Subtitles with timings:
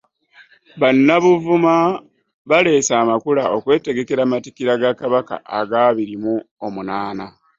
[0.81, 1.75] Bannabuvuma
[2.49, 6.33] baleese amakula okwetegekera amatikkira ga Kabaka ag'abiri mu
[6.65, 7.25] omunaana.